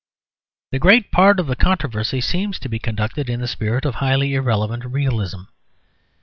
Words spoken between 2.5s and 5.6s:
to be conducted in the spirit of highly irrelevant realism.